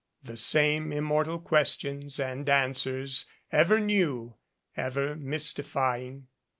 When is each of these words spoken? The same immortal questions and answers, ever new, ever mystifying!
The 0.23 0.35
same 0.35 0.91
immortal 0.91 1.37
questions 1.37 2.19
and 2.19 2.49
answers, 2.49 3.27
ever 3.51 3.79
new, 3.79 4.33
ever 4.75 5.15
mystifying! 5.15 6.25